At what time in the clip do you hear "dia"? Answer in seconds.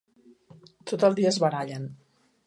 1.19-1.33